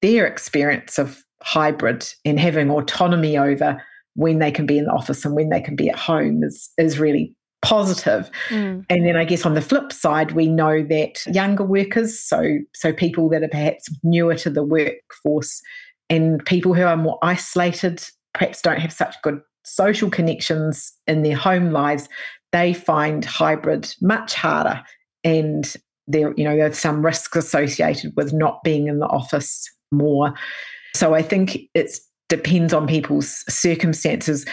their 0.00 0.26
experience 0.26 0.98
of 0.98 1.22
hybrid 1.42 2.06
and 2.24 2.38
having 2.38 2.70
autonomy 2.70 3.36
over 3.36 3.82
when 4.14 4.38
they 4.38 4.50
can 4.50 4.66
be 4.66 4.78
in 4.78 4.84
the 4.84 4.92
office 4.92 5.24
and 5.24 5.34
when 5.34 5.48
they 5.48 5.60
can 5.60 5.76
be 5.76 5.88
at 5.88 5.98
home 5.98 6.42
is 6.42 6.70
is 6.78 6.98
really 6.98 7.34
positive. 7.62 8.30
Mm. 8.48 8.84
And 8.88 9.06
then 9.06 9.16
I 9.16 9.24
guess 9.24 9.44
on 9.44 9.54
the 9.54 9.60
flip 9.60 9.92
side, 9.92 10.32
we 10.32 10.46
know 10.46 10.82
that 10.84 11.24
younger 11.26 11.64
workers, 11.64 12.18
so 12.18 12.58
so 12.74 12.92
people 12.92 13.28
that 13.30 13.42
are 13.42 13.48
perhaps 13.48 13.88
newer 14.02 14.34
to 14.36 14.50
the 14.50 14.62
workforce 14.62 15.60
and 16.10 16.44
people 16.44 16.74
who 16.74 16.82
are 16.82 16.96
more 16.96 17.18
isolated, 17.22 18.02
perhaps 18.34 18.62
don't 18.62 18.80
have 18.80 18.92
such 18.92 19.14
good 19.22 19.40
social 19.64 20.10
connections 20.10 20.92
in 21.06 21.22
their 21.22 21.36
home 21.36 21.70
lives, 21.70 22.08
they 22.52 22.72
find 22.72 23.24
hybrid 23.24 23.94
much 24.00 24.34
harder. 24.34 24.82
And 25.24 25.72
there, 26.06 26.32
you 26.36 26.44
know, 26.44 26.56
there's 26.56 26.78
some 26.78 27.04
risks 27.04 27.36
associated 27.36 28.14
with 28.16 28.32
not 28.32 28.62
being 28.64 28.88
in 28.88 28.98
the 28.98 29.06
office 29.06 29.70
more. 29.92 30.32
So 30.94 31.14
I 31.14 31.22
think 31.22 31.58
it 31.74 31.98
depends 32.28 32.72
on 32.72 32.86
people's 32.86 33.44
circumstances. 33.52 34.46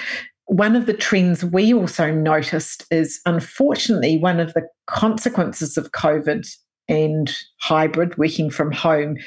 One 0.46 0.76
of 0.76 0.86
the 0.86 0.94
trends 0.94 1.44
we 1.44 1.74
also 1.74 2.12
noticed 2.12 2.86
is 2.92 3.20
unfortunately 3.26 4.18
one 4.18 4.40
of 4.40 4.54
the 4.54 4.68
consequences 4.88 5.78
of 5.78 5.92
COVID 5.92 6.48
and 6.88 7.36
hybrid 7.62 8.18
working 8.18 8.50
from 8.50 8.72
home 8.72 9.18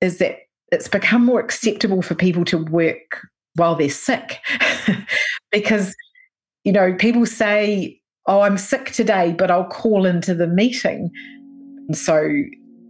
is 0.00 0.18
that 0.18 0.38
it's 0.72 0.88
become 0.88 1.24
more 1.24 1.40
acceptable 1.40 2.02
for 2.02 2.14
people 2.14 2.44
to 2.46 2.58
work 2.58 3.20
while 3.54 3.74
they're 3.74 3.88
sick. 3.90 4.40
Because 5.52 5.94
you 6.64 6.72
know 6.72 6.94
people 6.94 7.26
say 7.26 8.00
oh 8.26 8.40
i'm 8.40 8.58
sick 8.58 8.90
today 8.90 9.32
but 9.38 9.52
i'll 9.52 9.68
call 9.68 10.04
into 10.04 10.34
the 10.34 10.48
meeting. 10.48 11.10
So 11.92 12.28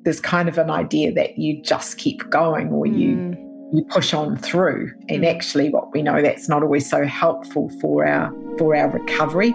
there's 0.04 0.21
kind 0.21 0.49
of 0.49 0.59
an 0.59 0.71
idea 0.71 1.12
that 1.12 1.38
you 1.38 1.62
just 1.62 1.99
keep 1.99 2.28
going 2.31 2.69
or 2.69 2.87
you 2.87 3.16
mm. 3.16 3.33
you 3.33 3.33
push 3.83 4.14
on 4.14 4.37
through. 4.37 4.93
And 5.09 5.25
mm. 5.25 5.35
actually, 5.35 5.71
what 5.71 5.93
we 5.93 6.02
know 6.02 6.23
that's 6.23 6.49
not 6.49 6.62
always 6.62 6.88
so 6.88 7.04
helpful 7.04 7.71
for 7.81 8.07
our 8.07 8.33
for 8.59 8.76
our 8.76 8.88
recovery. 8.88 9.54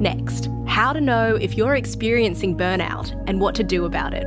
Next, 0.00 0.48
how 0.66 0.92
to 0.92 1.00
know 1.00 1.36
if 1.36 1.56
you're 1.56 1.76
experiencing 1.76 2.56
burnout 2.56 3.14
and 3.28 3.40
what 3.40 3.54
to 3.54 3.62
do 3.62 3.84
about 3.84 4.14
it. 4.14 4.26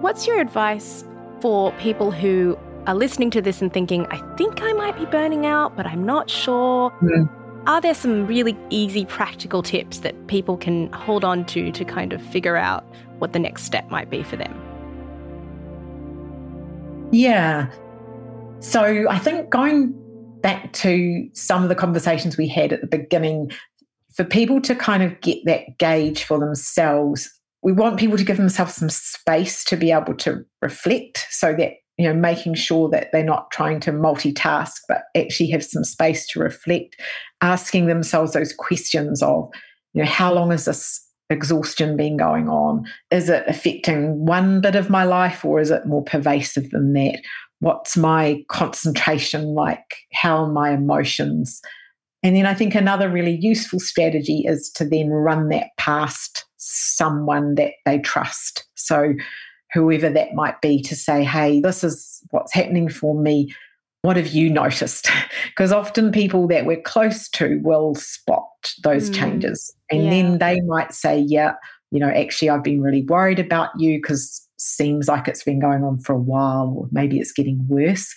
What's 0.00 0.28
your 0.28 0.40
advice 0.40 1.04
for 1.40 1.72
people 1.72 2.12
who 2.12 2.56
are 2.86 2.94
listening 2.94 3.30
to 3.32 3.42
this 3.42 3.60
and 3.60 3.72
thinking, 3.72 4.06
I 4.06 4.18
think 4.36 4.62
I 4.62 4.72
might 4.72 4.96
be 4.96 5.04
burning 5.06 5.44
out, 5.44 5.76
but 5.76 5.86
I'm 5.86 6.06
not 6.06 6.30
sure? 6.30 6.92
Mm. 7.02 7.28
Are 7.66 7.80
there 7.80 7.94
some 7.94 8.24
really 8.26 8.56
easy 8.70 9.04
practical 9.04 9.60
tips 9.60 9.98
that 9.98 10.28
people 10.28 10.56
can 10.56 10.92
hold 10.92 11.24
on 11.24 11.44
to 11.46 11.72
to 11.72 11.84
kind 11.84 12.12
of 12.12 12.22
figure 12.22 12.56
out 12.56 12.84
what 13.18 13.32
the 13.32 13.40
next 13.40 13.64
step 13.64 13.90
might 13.90 14.08
be 14.08 14.22
for 14.22 14.36
them? 14.36 14.54
Yeah. 17.10 17.68
So 18.60 19.06
I 19.10 19.18
think 19.18 19.50
going 19.50 19.94
back 20.42 20.72
to 20.74 21.28
some 21.32 21.64
of 21.64 21.68
the 21.68 21.74
conversations 21.74 22.36
we 22.36 22.46
had 22.46 22.72
at 22.72 22.80
the 22.80 22.86
beginning, 22.86 23.50
for 24.14 24.24
people 24.24 24.60
to 24.60 24.74
kind 24.74 25.02
of 25.02 25.20
get 25.20 25.44
that 25.44 25.78
gauge 25.78 26.22
for 26.22 26.38
themselves 26.38 27.37
we 27.62 27.72
want 27.72 27.98
people 27.98 28.16
to 28.16 28.24
give 28.24 28.36
themselves 28.36 28.74
some 28.74 28.90
space 28.90 29.64
to 29.64 29.76
be 29.76 29.90
able 29.90 30.14
to 30.14 30.44
reflect. 30.62 31.26
So 31.30 31.54
that 31.54 31.72
you 31.96 32.06
know 32.06 32.14
making 32.14 32.54
sure 32.54 32.88
that 32.90 33.08
they're 33.12 33.24
not 33.24 33.50
trying 33.50 33.80
to 33.80 33.92
multitask 33.92 34.76
but 34.88 35.04
actually 35.16 35.50
have 35.50 35.64
some 35.64 35.84
space 35.84 36.26
to 36.28 36.40
reflect. 36.40 37.00
Asking 37.40 37.86
themselves 37.86 38.32
those 38.32 38.52
questions 38.52 39.22
of 39.22 39.48
you 39.94 40.02
know 40.02 40.08
how 40.08 40.32
long 40.32 40.50
has 40.50 40.64
this 40.64 41.04
exhaustion 41.30 41.96
been 41.96 42.16
going 42.16 42.48
on? 42.48 42.84
Is 43.10 43.28
it 43.28 43.44
affecting 43.46 44.24
one 44.24 44.60
bit 44.60 44.76
of 44.76 44.88
my 44.88 45.04
life 45.04 45.44
or 45.44 45.60
is 45.60 45.70
it 45.70 45.86
more 45.86 46.02
pervasive 46.02 46.70
than 46.70 46.94
that? 46.94 47.20
What's 47.60 47.96
my 47.96 48.42
concentration 48.48 49.54
like? 49.54 49.96
How 50.12 50.44
are 50.44 50.52
my 50.52 50.70
emotions? 50.70 51.60
And 52.24 52.34
then 52.34 52.46
i 52.46 52.54
think 52.54 52.74
another 52.74 53.08
really 53.08 53.38
useful 53.40 53.78
strategy 53.78 54.42
is 54.44 54.70
to 54.74 54.84
then 54.84 55.10
run 55.10 55.50
that 55.50 55.68
past 55.76 56.44
someone 56.58 57.54
that 57.54 57.72
they 57.84 57.98
trust. 57.98 58.64
So, 58.74 59.14
whoever 59.72 60.08
that 60.10 60.34
might 60.34 60.60
be, 60.60 60.80
to 60.82 60.96
say, 60.96 61.24
hey, 61.24 61.60
this 61.60 61.84
is 61.84 62.20
what's 62.30 62.54
happening 62.54 62.88
for 62.88 63.14
me. 63.14 63.54
What 64.02 64.16
have 64.16 64.28
you 64.28 64.48
noticed? 64.50 65.10
because 65.46 65.72
often 65.72 66.12
people 66.12 66.46
that 66.48 66.66
we're 66.66 66.80
close 66.80 67.28
to 67.30 67.60
will 67.62 67.94
spot 67.94 68.72
those 68.82 69.10
Mm. 69.10 69.14
changes. 69.14 69.74
And 69.90 70.04
Yeah. 70.04 70.10
then 70.10 70.38
they 70.38 70.60
might 70.62 70.94
say, 70.94 71.18
yeah, 71.18 71.54
you 71.90 72.00
know, 72.00 72.10
actually, 72.10 72.50
I've 72.50 72.62
been 72.62 72.82
really 72.82 73.02
worried 73.02 73.38
about 73.38 73.70
you 73.78 73.98
because 73.98 74.46
seems 74.58 75.08
like 75.08 75.28
it's 75.28 75.44
been 75.44 75.60
going 75.60 75.84
on 75.84 75.98
for 75.98 76.14
a 76.14 76.18
while, 76.18 76.74
or 76.76 76.88
maybe 76.92 77.18
it's 77.18 77.32
getting 77.32 77.66
worse. 77.68 78.14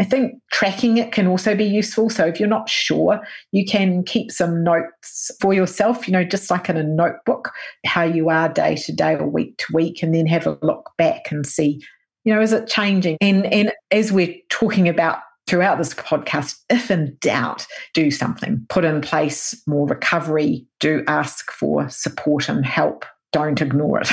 I 0.00 0.04
think 0.04 0.40
tracking 0.52 0.96
it 0.96 1.10
can 1.10 1.26
also 1.26 1.56
be 1.56 1.64
useful. 1.64 2.08
So 2.08 2.24
if 2.24 2.38
you're 2.38 2.48
not 2.48 2.68
sure, 2.68 3.20
you 3.50 3.64
can 3.64 4.04
keep 4.04 4.30
some 4.30 4.62
notes 4.62 5.30
for 5.40 5.52
yourself, 5.52 6.06
you 6.06 6.12
know, 6.12 6.24
just 6.24 6.50
like 6.50 6.68
in 6.68 6.76
a 6.76 6.84
notebook, 6.84 7.50
how 7.84 8.04
you 8.04 8.28
are 8.30 8.48
day 8.48 8.76
to 8.76 8.92
day 8.92 9.14
or 9.14 9.28
week 9.28 9.58
to 9.58 9.66
week, 9.74 10.02
and 10.02 10.14
then 10.14 10.26
have 10.26 10.46
a 10.46 10.58
look 10.62 10.90
back 10.98 11.32
and 11.32 11.44
see, 11.44 11.82
you 12.24 12.32
know, 12.32 12.40
is 12.40 12.52
it 12.52 12.68
changing? 12.68 13.16
And 13.20 13.46
and 13.46 13.72
as 13.90 14.12
we're 14.12 14.36
talking 14.50 14.88
about 14.88 15.18
throughout 15.48 15.78
this 15.78 15.94
podcast, 15.94 16.56
if 16.70 16.90
in 16.90 17.16
doubt, 17.20 17.66
do 17.94 18.10
something. 18.10 18.64
Put 18.68 18.84
in 18.84 19.00
place 19.00 19.60
more 19.66 19.86
recovery, 19.86 20.66
do 20.78 21.02
ask 21.08 21.50
for 21.50 21.88
support 21.88 22.48
and 22.48 22.64
help. 22.64 23.04
Don't 23.32 23.60
ignore 23.60 24.00
it. 24.00 24.10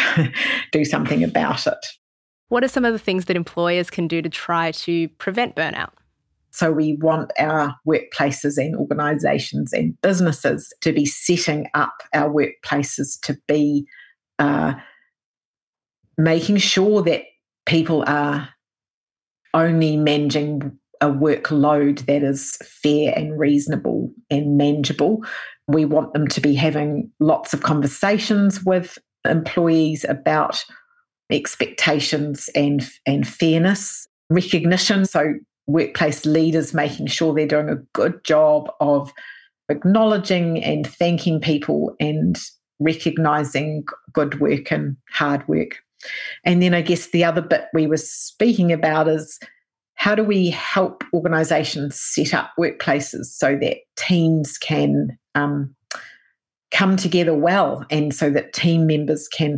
do 0.71 0.83
something 0.83 1.23
about 1.23 1.67
it. 1.67 1.85
What 2.49 2.63
are 2.63 2.67
some 2.67 2.85
of 2.85 2.93
the 2.93 2.99
things 2.99 3.25
that 3.25 3.35
employers 3.35 3.89
can 3.89 4.07
do 4.07 4.21
to 4.21 4.29
try 4.29 4.71
to 4.71 5.07
prevent 5.09 5.55
burnout? 5.55 5.91
So 6.51 6.71
we 6.71 6.93
want 7.01 7.31
our 7.37 7.75
workplaces 7.85 8.57
and 8.57 8.75
organisations 8.77 9.73
and 9.73 9.99
businesses 10.01 10.71
to 10.81 10.93
be 10.93 11.05
setting 11.05 11.67
up 11.73 11.93
our 12.13 12.29
workplaces 12.29 13.19
to 13.23 13.37
be 13.47 13.85
uh, 14.39 14.73
making 16.17 16.57
sure 16.57 17.01
that 17.01 17.23
people 17.65 18.05
are 18.07 18.47
only 19.53 19.97
managing 19.97 20.77
a 21.01 21.07
workload 21.07 22.05
that 22.05 22.23
is 22.23 22.57
fair 22.63 23.13
and 23.17 23.37
reasonable 23.37 24.11
and 24.29 24.57
manageable. 24.57 25.25
We 25.67 25.83
want 25.83 26.13
them 26.13 26.27
to 26.29 26.41
be 26.41 26.55
having 26.55 27.11
lots 27.19 27.53
of 27.53 27.63
conversations 27.63 28.63
with 28.63 28.97
employees 29.25 30.05
about 30.07 30.63
expectations 31.29 32.49
and, 32.55 32.89
and 33.05 33.27
fairness, 33.27 34.07
recognition. 34.29 35.05
So 35.05 35.35
workplace 35.67 36.25
leaders 36.25 36.73
making 36.73 37.07
sure 37.07 37.33
they're 37.33 37.47
doing 37.47 37.69
a 37.69 37.81
good 37.93 38.23
job 38.23 38.71
of 38.79 39.11
acknowledging 39.69 40.63
and 40.63 40.85
thanking 40.85 41.39
people 41.39 41.95
and 41.99 42.39
recognizing 42.79 43.83
good 44.13 44.39
work 44.39 44.71
and 44.71 44.97
hard 45.09 45.47
work. 45.47 45.77
And 46.43 46.61
then 46.61 46.73
I 46.73 46.81
guess 46.81 47.07
the 47.07 47.23
other 47.23 47.41
bit 47.41 47.65
we 47.73 47.87
were 47.87 47.97
speaking 47.97 48.71
about 48.71 49.07
is 49.07 49.39
how 49.95 50.13
do 50.13 50.23
we 50.23 50.49
help 50.49 51.03
organizations 51.13 51.99
set 51.99 52.33
up 52.33 52.51
workplaces 52.59 53.25
so 53.25 53.57
that 53.61 53.77
teams 53.95 54.57
can 54.57 55.17
um, 55.33 55.73
come 56.71 56.97
together 56.97 57.33
well 57.33 57.85
and 57.89 58.13
so 58.13 58.29
that 58.29 58.53
team 58.53 58.85
members 58.85 59.27
can 59.27 59.57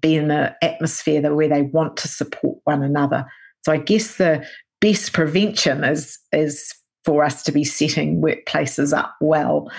be 0.00 0.16
in 0.16 0.28
the 0.28 0.54
atmosphere 0.62 1.34
where 1.34 1.48
they 1.48 1.62
want 1.62 1.96
to 1.98 2.08
support 2.08 2.58
one 2.64 2.82
another. 2.82 3.26
So 3.64 3.72
I 3.72 3.78
guess 3.78 4.16
the 4.16 4.46
best 4.80 5.12
prevention 5.12 5.84
is 5.84 6.18
is 6.32 6.74
for 7.04 7.24
us 7.24 7.42
to 7.44 7.52
be 7.52 7.64
setting 7.64 8.20
workplaces 8.20 8.96
up 8.96 9.14
well. 9.20 9.70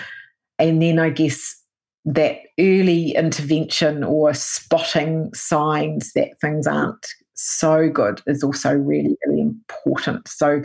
And 0.58 0.80
then 0.82 0.98
I 0.98 1.10
guess 1.10 1.54
that 2.04 2.38
early 2.58 3.14
intervention 3.14 4.02
or 4.02 4.32
spotting 4.32 5.30
signs 5.34 6.12
that 6.14 6.40
things 6.40 6.66
aren't 6.66 7.06
so 7.34 7.88
good 7.88 8.22
is 8.26 8.42
also 8.42 8.74
really, 8.74 9.16
really 9.26 9.42
important. 9.42 10.26
So 10.26 10.62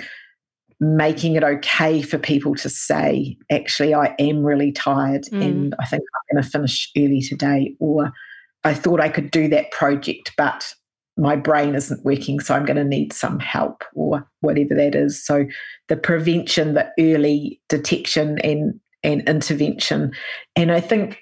making 0.79 1.36
it 1.36 1.43
okay 1.43 2.01
for 2.01 2.17
people 2.17 2.55
to 2.55 2.69
say, 2.69 3.38
actually, 3.51 3.93
I 3.93 4.15
am 4.19 4.43
really 4.43 4.72
tired 4.72 5.25
Mm. 5.31 5.41
and 5.45 5.75
I 5.79 5.86
think 5.86 6.01
I'm 6.01 6.36
going 6.36 6.43
to 6.43 6.50
finish 6.50 6.91
early 6.98 7.22
today, 7.22 7.75
or 7.79 8.12
I 8.63 8.74
thought 8.74 9.01
I 9.01 9.10
could 9.10 9.32
do 9.32 9.48
that 9.50 9.72
project, 9.72 10.32
but 10.38 10.74
my 11.17 11.36
brain 11.36 11.75
isn't 11.75 12.03
working, 12.03 12.39
so 12.39 12.55
I'm 12.55 12.65
going 12.65 12.77
to 12.77 12.84
need 12.84 13.13
some 13.13 13.39
help, 13.39 13.84
or 13.93 14.27
whatever 14.41 14.74
that 14.75 14.96
is. 14.96 15.24
So 15.24 15.46
the 15.88 15.96
prevention, 15.96 16.74
the 16.74 16.89
early 17.00 17.62
detection 17.70 18.40
and 18.40 18.79
and 19.03 19.27
intervention. 19.27 20.14
And 20.55 20.72
I 20.72 20.79
think 20.79 21.20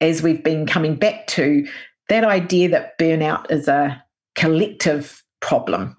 as 0.00 0.22
we've 0.22 0.44
been 0.44 0.66
coming 0.66 0.94
back 0.94 1.26
to 1.28 1.66
that 2.08 2.24
idea 2.24 2.68
that 2.68 2.98
burnout 2.98 3.50
is 3.50 3.66
a 3.68 4.02
collective 4.36 5.24
problem. 5.40 5.96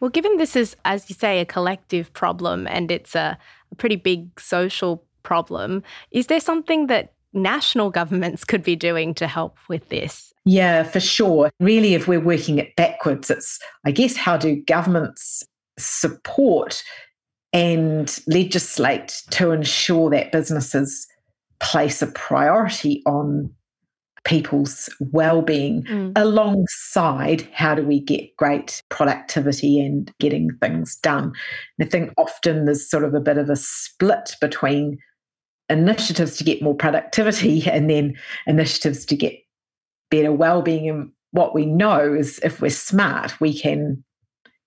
Well, 0.00 0.10
given 0.10 0.38
this 0.38 0.56
is, 0.56 0.76
as 0.84 1.08
you 1.08 1.14
say, 1.14 1.40
a 1.40 1.44
collective 1.44 2.12
problem 2.12 2.66
and 2.66 2.90
it's 2.90 3.14
a, 3.14 3.38
a 3.70 3.74
pretty 3.76 3.96
big 3.96 4.40
social 4.40 5.04
problem, 5.22 5.82
is 6.10 6.26
there 6.26 6.40
something 6.40 6.86
that 6.86 7.12
national 7.32 7.90
governments 7.90 8.44
could 8.44 8.62
be 8.62 8.76
doing 8.76 9.14
to 9.14 9.26
help 9.26 9.56
with 9.68 9.88
this? 9.88 10.32
Yeah, 10.44 10.82
for 10.84 11.00
sure. 11.00 11.50
Really, 11.60 11.94
if 11.94 12.08
we're 12.08 12.20
working 12.20 12.58
it 12.58 12.74
backwards, 12.76 13.30
it's, 13.30 13.58
I 13.84 13.90
guess, 13.90 14.16
how 14.16 14.36
do 14.36 14.62
governments 14.66 15.42
support 15.78 16.82
and 17.52 18.18
legislate 18.26 19.22
to 19.30 19.50
ensure 19.50 20.10
that 20.10 20.32
businesses 20.32 21.06
place 21.60 22.00
a 22.00 22.06
priority 22.08 23.02
on 23.06 23.52
people's 24.24 24.88
well-being 25.12 25.82
Mm. 25.84 26.12
alongside 26.14 27.48
how 27.54 27.74
do 27.74 27.82
we 27.82 28.00
get 28.00 28.36
great 28.36 28.82
productivity 28.90 29.80
and 29.80 30.12
getting 30.20 30.50
things 30.60 30.96
done 30.96 31.32
and 31.78 31.86
i 31.86 31.90
think 31.90 32.12
often 32.18 32.66
there's 32.66 32.88
sort 32.88 33.02
of 33.02 33.14
a 33.14 33.20
bit 33.20 33.38
of 33.38 33.48
a 33.48 33.56
split 33.56 34.36
between 34.38 34.98
initiatives 35.70 36.36
to 36.36 36.44
get 36.44 36.60
more 36.62 36.74
productivity 36.74 37.66
and 37.70 37.88
then 37.88 38.14
initiatives 38.46 39.04
to 39.06 39.16
get 39.16 39.34
better 40.10 40.32
well-being 40.32 40.88
and 40.88 41.10
what 41.32 41.54
we 41.54 41.64
know 41.64 42.12
is 42.12 42.40
if 42.42 42.60
we're 42.60 42.68
smart 42.70 43.40
we 43.40 43.56
can 43.56 44.02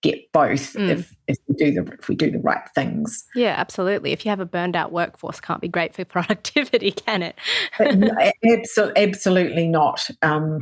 get 0.02 0.20
both 0.32 0.74
Mm. 0.74 0.89
if, 0.89 1.16
if 1.28 1.38
we 1.48 1.56
do 1.56 1.72
the 1.72 1.94
if 2.00 2.08
we 2.10 2.16
do 2.16 2.32
the 2.32 2.39
right 2.39 2.63
things 2.76 3.24
Yeah, 3.36 3.56
absolutely. 3.58 4.12
If 4.12 4.26
you 4.26 4.30
have 4.30 4.39
a 4.42 4.46
burned 4.46 4.76
out 4.76 4.92
workforce, 4.92 5.39
can't 5.39 5.62
be 5.62 5.68
great 5.70 5.94
for 5.94 6.04
productivity, 6.18 6.92
can 6.92 7.22
it? 7.24 7.36
But 7.78 7.98
no, 7.98 8.10
abso- 8.46 8.92
absolutely 8.98 9.68
not. 9.68 10.10
Um, 10.22 10.60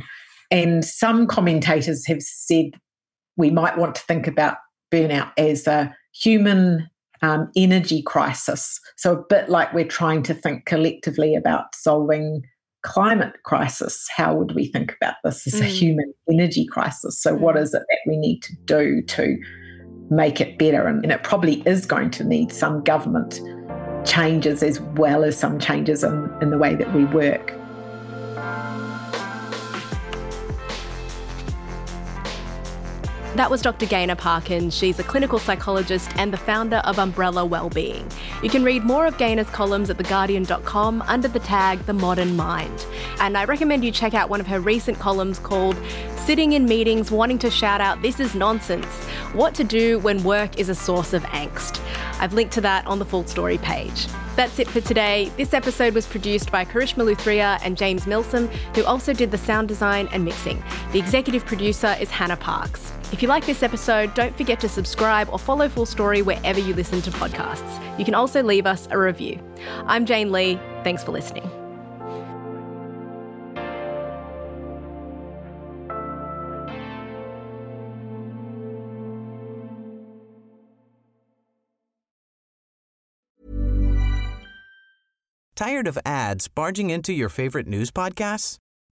and 0.50 0.84
some 0.84 1.26
commentators 1.26 2.06
have 2.06 2.22
said 2.22 2.72
we 3.36 3.50
might 3.50 3.78
want 3.78 3.94
to 3.96 4.02
think 4.02 4.26
about 4.26 4.58
burnout 4.92 5.32
as 5.38 5.66
a 5.66 5.92
human 6.12 6.88
um, 7.22 7.50
energy 7.56 8.02
crisis. 8.02 8.80
So 8.96 9.12
a 9.14 9.22
bit 9.28 9.48
like 9.48 9.72
we're 9.72 9.84
trying 9.86 10.22
to 10.24 10.34
think 10.34 10.66
collectively 10.66 11.34
about 11.34 11.74
solving 11.74 12.42
climate 12.82 13.34
crisis. 13.44 14.08
How 14.16 14.34
would 14.34 14.54
we 14.54 14.66
think 14.66 14.94
about 15.00 15.14
this 15.22 15.46
as 15.46 15.60
a 15.60 15.64
Mm. 15.64 15.68
human 15.68 16.14
energy 16.30 16.66
crisis? 16.66 17.20
So 17.20 17.34
what 17.34 17.54
Mm. 17.54 17.62
is 17.62 17.74
it 17.74 17.82
that 17.88 17.98
we 18.08 18.16
need 18.16 18.42
to 18.42 18.56
do 18.66 19.02
to 19.02 19.38
make 20.10 20.40
it 20.40 20.58
better? 20.58 20.86
And, 20.88 21.02
and 21.04 21.12
it 21.12 21.22
probably 21.22 21.62
is 21.64 21.86
going 21.86 22.10
to 22.10 22.24
need 22.24 22.52
some 22.52 22.82
government 22.82 23.40
changes 24.04 24.64
as 24.64 24.80
well 24.80 25.22
as 25.22 25.38
some 25.38 25.60
changes 25.60 26.02
in, 26.02 26.28
in 26.42 26.50
the 26.50 26.58
way 26.58 26.74
that 26.74 26.92
we 26.92 27.04
work. 27.04 27.54
That 33.34 33.50
was 33.50 33.62
Dr. 33.62 33.86
Gaynor 33.86 34.16
Parkin. 34.16 34.68
She's 34.68 34.98
a 34.98 35.02
clinical 35.02 35.38
psychologist 35.38 36.10
and 36.16 36.34
the 36.34 36.36
founder 36.36 36.82
of 36.84 36.98
Umbrella 36.98 37.46
Wellbeing. 37.46 38.06
You 38.42 38.50
can 38.50 38.62
read 38.62 38.84
more 38.84 39.06
of 39.06 39.16
Gaynor's 39.16 39.48
columns 39.48 39.88
at 39.88 39.96
theguardian.com 39.96 41.00
under 41.06 41.28
the 41.28 41.38
tag 41.38 41.78
The 41.86 41.94
Modern 41.94 42.36
Mind. 42.36 42.84
And 43.20 43.38
I 43.38 43.46
recommend 43.46 43.86
you 43.86 43.90
check 43.90 44.12
out 44.12 44.28
one 44.28 44.40
of 44.40 44.46
her 44.48 44.60
recent 44.60 44.98
columns 44.98 45.38
called 45.38 45.78
Sitting 46.26 46.52
in 46.52 46.66
Meetings 46.66 47.10
Wanting 47.10 47.38
to 47.38 47.50
Shout 47.50 47.80
Out 47.80 48.02
This 48.02 48.20
is 48.20 48.34
Nonsense 48.34 48.84
What 49.32 49.54
to 49.54 49.64
Do 49.64 49.98
When 50.00 50.22
Work 50.24 50.58
is 50.58 50.68
a 50.68 50.74
Source 50.74 51.14
of 51.14 51.22
Angst. 51.24 51.80
I've 52.20 52.34
linked 52.34 52.52
to 52.52 52.60
that 52.60 52.86
on 52.86 52.98
the 52.98 53.06
full 53.06 53.26
story 53.26 53.56
page. 53.56 54.08
That's 54.36 54.58
it 54.58 54.68
for 54.68 54.82
today. 54.82 55.32
This 55.38 55.54
episode 55.54 55.94
was 55.94 56.04
produced 56.04 56.52
by 56.52 56.66
Karishma 56.66 57.02
Luthria 57.02 57.58
and 57.64 57.78
James 57.78 58.06
Milsom, 58.06 58.48
who 58.74 58.84
also 58.84 59.14
did 59.14 59.30
the 59.30 59.38
sound 59.38 59.68
design 59.68 60.06
and 60.12 60.22
mixing. 60.22 60.62
The 60.92 60.98
executive 60.98 61.46
producer 61.46 61.96
is 61.98 62.10
Hannah 62.10 62.36
Parks. 62.36 62.92
If 63.12 63.20
you 63.20 63.28
like 63.28 63.44
this 63.44 63.62
episode, 63.62 64.14
don't 64.14 64.34
forget 64.38 64.58
to 64.60 64.68
subscribe 64.70 65.28
or 65.30 65.38
follow 65.38 65.68
Full 65.68 65.84
Story 65.84 66.22
wherever 66.22 66.58
you 66.58 66.74
listen 66.74 67.02
to 67.02 67.10
podcasts. 67.10 67.98
You 67.98 68.06
can 68.06 68.14
also 68.14 68.42
leave 68.42 68.66
us 68.66 68.88
a 68.90 68.98
review. 68.98 69.38
I'm 69.86 70.06
Jane 70.06 70.32
Lee. 70.32 70.58
Thanks 70.82 71.04
for 71.04 71.12
listening. 71.12 71.48
Tired 85.54 85.86
of 85.86 85.98
ads 86.04 86.48
barging 86.48 86.90
into 86.90 87.12
your 87.12 87.28
favorite 87.28 87.68
news 87.68 87.90
podcasts? 87.90 88.58